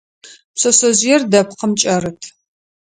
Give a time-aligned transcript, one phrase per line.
[0.53, 2.21] Пшъэшъэжъыер дэпкъым кӀэрыт.